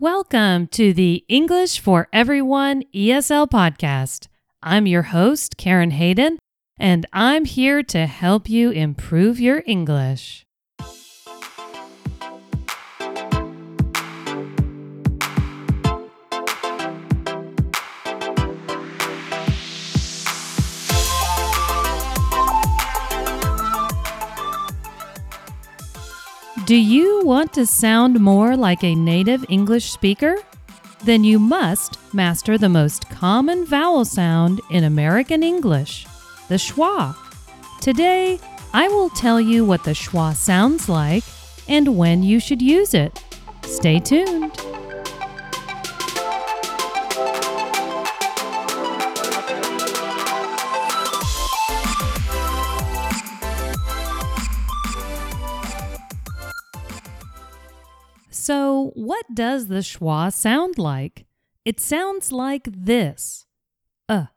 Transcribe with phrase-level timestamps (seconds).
[0.00, 4.28] Welcome to the English for Everyone ESL podcast.
[4.62, 6.38] I'm your host, Karen Hayden,
[6.78, 10.46] and I'm here to help you improve your English.
[26.68, 30.36] Do you want to sound more like a native English speaker?
[31.02, 36.06] Then you must master the most common vowel sound in American English,
[36.48, 37.16] the schwa.
[37.80, 38.38] Today,
[38.74, 41.24] I will tell you what the schwa sounds like
[41.68, 43.18] and when you should use it.
[43.62, 44.52] Stay tuned.
[58.48, 61.26] So, what does the schwa sound like?
[61.66, 63.44] It sounds like this.
[64.08, 64.28] Uh.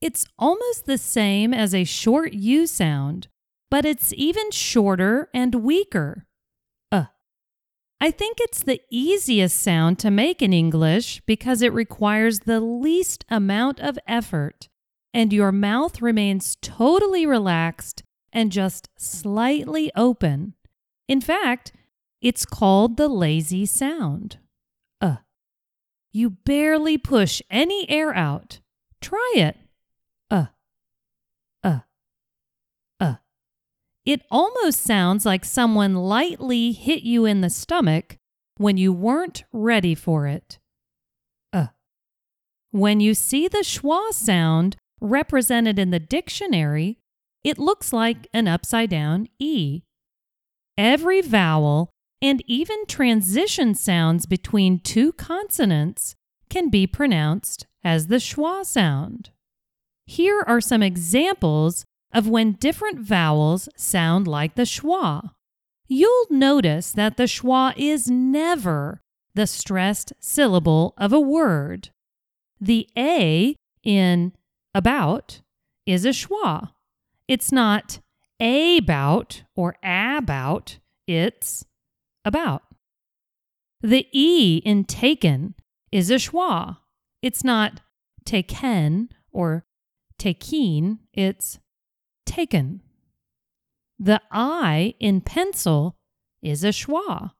[0.00, 3.26] It's almost the same as a short U sound,
[3.68, 6.24] but it's even shorter and weaker.
[6.92, 7.06] Uh.
[8.00, 13.24] I think it's the easiest sound to make in English because it requires the least
[13.28, 14.68] amount of effort,
[15.12, 20.54] and your mouth remains totally relaxed and just slightly open.
[21.08, 21.72] In fact,
[22.26, 24.38] it's called the lazy sound.
[25.00, 25.18] Uh.
[26.10, 28.58] You barely push any air out.
[29.00, 29.56] Try it.
[30.28, 30.46] Uh.
[31.62, 31.80] Uh.
[32.98, 33.14] Uh.
[34.04, 38.18] It almost sounds like someone lightly hit you in the stomach
[38.56, 40.58] when you weren't ready for it.
[41.52, 41.68] Uh.
[42.72, 46.98] When you see the schwa sound represented in the dictionary,
[47.44, 49.82] it looks like an upside down E.
[50.76, 56.14] Every vowel and even transition sounds between two consonants
[56.48, 59.30] can be pronounced as the schwa sound.
[60.06, 65.30] Here are some examples of when different vowels sound like the schwa.
[65.88, 69.00] You'll notice that the schwa is never
[69.34, 71.90] the stressed syllable of a word.
[72.60, 74.32] The A in
[74.74, 75.42] about
[75.84, 76.70] is a schwa.
[77.28, 78.00] It's not
[78.40, 81.64] about or about, it's
[82.26, 82.62] about.
[83.80, 85.54] The E in taken
[85.92, 86.78] is a schwa.
[87.22, 87.80] It's not
[88.24, 89.64] taken or
[90.18, 91.58] takin, it's
[92.26, 92.82] taken.
[93.98, 95.96] The I in pencil
[96.42, 97.32] is a schwa.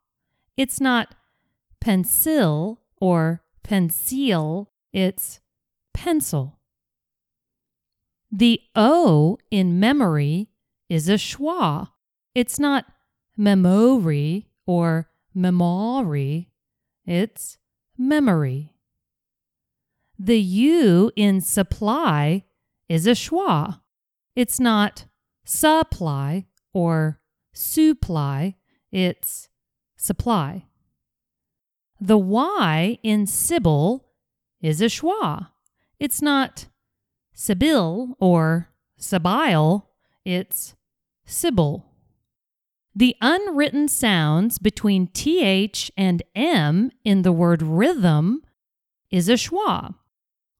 [0.57, 1.15] It's not
[1.81, 5.41] pencil or pencil, it's
[5.93, 6.59] pencil.
[8.31, 10.49] The O in memory
[10.89, 11.89] is a schwa.
[12.35, 12.85] It's not
[13.37, 16.51] memory or memory,
[17.05, 17.59] it's
[17.97, 18.75] memory.
[20.19, 22.45] The U in supply
[22.89, 23.81] is a schwa.
[24.35, 25.07] It's not
[25.45, 27.21] supply or
[27.53, 28.57] supply,
[28.91, 29.49] it's
[29.97, 30.67] supply.
[32.01, 34.07] The Y in Sybil
[34.61, 35.49] is a schwa.
[35.99, 36.67] It's not
[37.33, 38.69] Sibyl or
[38.99, 39.91] Sibyl,
[40.25, 40.75] it's
[41.25, 41.87] Sybil.
[42.99, 48.43] The unwritten sounds between th and m in the word rhythm
[49.11, 49.97] is a schwa.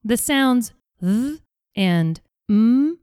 [0.03, 0.71] The sounds
[1.01, 1.41] th
[1.75, 2.99] and m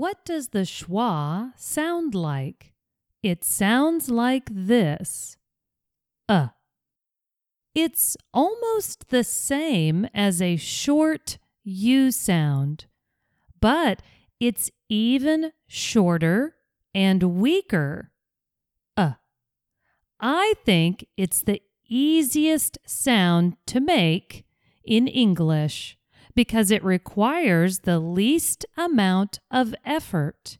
[0.00, 2.72] What does the schwa sound like?
[3.22, 5.36] It sounds like this.
[6.26, 6.48] Uh.
[7.74, 12.86] It's almost the same as a short U sound,
[13.60, 14.00] but
[14.40, 16.54] it's even shorter
[16.94, 18.10] and weaker.
[18.96, 19.16] Uh.
[20.18, 24.46] I think it's the easiest sound to make
[24.82, 25.98] in English
[26.40, 30.56] because it requires the least amount of effort.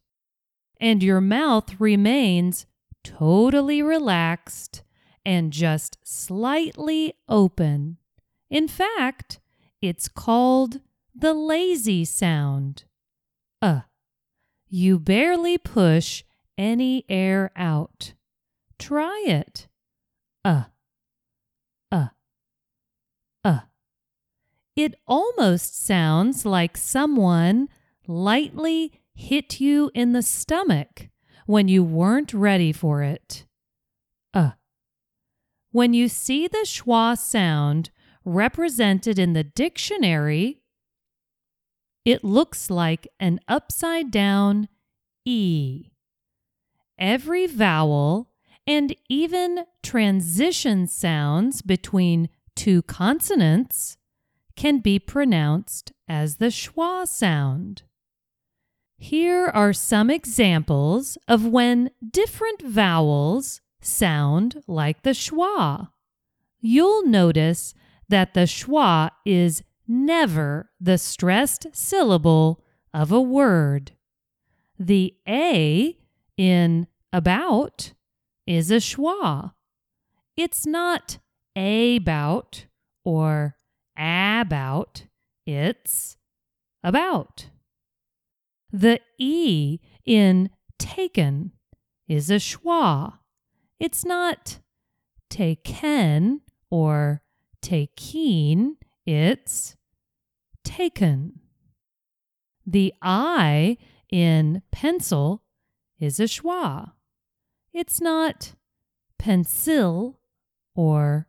[0.78, 2.66] And your mouth remains
[3.02, 4.82] totally relaxed
[5.24, 7.96] and just slightly open.
[8.50, 9.40] In fact,
[9.80, 10.80] it's called
[11.14, 12.84] the lazy sound.
[13.62, 13.80] Uh.
[14.68, 16.24] You barely push
[16.58, 18.12] any air out.
[18.78, 19.66] Try it.
[20.44, 20.64] Uh.
[21.90, 22.08] Uh.
[24.82, 27.68] It almost sounds like someone
[28.06, 31.10] lightly hit you in the stomach
[31.44, 33.44] when you weren't ready for it.
[34.32, 34.52] Uh.
[35.70, 37.90] When you see the schwa sound
[38.24, 40.62] represented in the dictionary,
[42.06, 44.66] it looks like an upside down
[45.26, 45.90] E.
[46.98, 48.30] Every vowel
[48.66, 53.98] and even transition sounds between two consonants
[54.60, 57.82] can be pronounced as the schwa sound.
[58.98, 65.88] Here are some examples of when different vowels sound like the schwa.
[66.60, 67.72] You'll notice
[68.10, 73.92] that the schwa is never the stressed syllable of a word.
[74.78, 75.96] The A
[76.36, 77.94] in about
[78.46, 79.52] is a schwa.
[80.36, 81.16] It's not
[81.56, 82.66] about
[83.04, 83.56] or
[84.00, 85.04] about,
[85.46, 86.16] it's
[86.82, 87.50] about.
[88.72, 91.52] The E in taken
[92.08, 93.18] is a schwa.
[93.78, 94.60] It's not
[95.28, 97.22] taken or
[97.60, 99.76] taken, it's
[100.64, 101.40] taken.
[102.66, 103.76] The I
[104.10, 105.42] in pencil
[105.98, 106.92] is a schwa.
[107.72, 108.54] It's not
[109.18, 110.20] pencil
[110.74, 111.28] or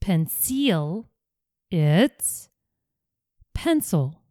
[0.00, 1.09] pencil,
[1.70, 2.48] it's
[3.54, 4.22] pencil.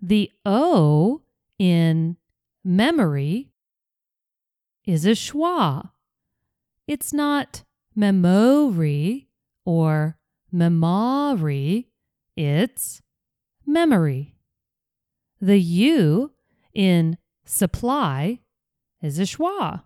[0.00, 1.22] The O
[1.58, 2.16] in
[2.62, 3.52] memory
[4.84, 5.90] is a schwa.
[6.86, 7.64] It's not
[7.94, 9.28] memory
[9.64, 10.18] or
[10.52, 11.88] memory,
[12.36, 13.00] it's
[13.66, 14.36] memory.
[15.40, 16.32] The U
[16.74, 18.40] in supply
[19.00, 19.84] is a schwa.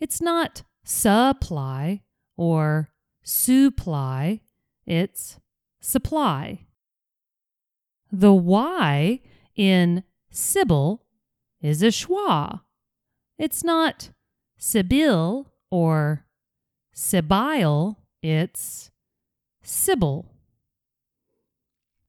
[0.00, 2.02] It's not supply
[2.36, 2.90] or
[3.22, 4.40] supply,
[4.86, 5.38] it's
[5.84, 6.66] supply.
[8.10, 9.20] The Y
[9.54, 11.02] in Sybil
[11.60, 12.62] is a schwa.
[13.38, 14.10] It's not
[14.56, 16.24] Sibyl or
[16.94, 18.90] Sibyl, it's
[19.62, 20.26] Sybil.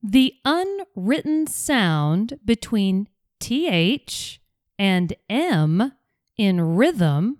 [0.02, 4.40] The unwritten sound between TH
[4.80, 5.92] and M
[6.38, 7.40] in rhythm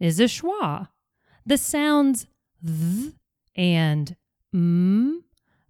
[0.00, 0.88] is a schwa.
[1.44, 2.26] The sounds
[2.64, 3.14] th
[3.54, 4.16] and
[4.52, 5.25] m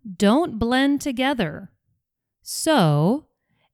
[0.06, 1.70] don't blend together.
[2.42, 3.26] So,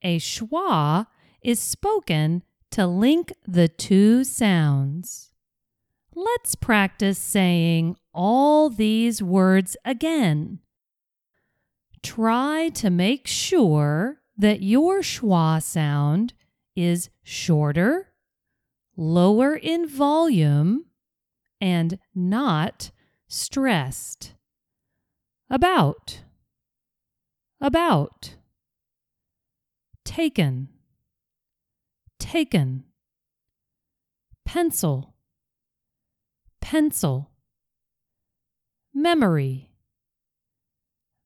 [0.02, 1.06] a schwa
[1.42, 5.32] is spoken to link the two sounds.
[6.14, 10.60] Let's practice saying all these words again.
[12.02, 16.34] Try to make sure that your schwa sound
[16.74, 18.08] is shorter,
[18.96, 20.86] lower in volume,
[21.60, 22.90] and not
[23.28, 24.34] stressed.
[25.52, 26.22] About.
[27.60, 28.36] About.
[30.02, 30.68] Taken.
[32.18, 32.84] Taken.
[34.46, 35.12] Pencil.
[36.62, 37.28] Pencil.
[38.94, 39.68] Memory.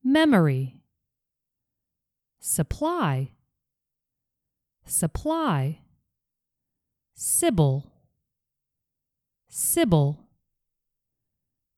[0.02, 0.80] Memory.
[2.40, 3.30] Supply.
[4.84, 5.78] Supply.
[7.14, 7.92] Sybil.
[9.48, 10.18] Sybil.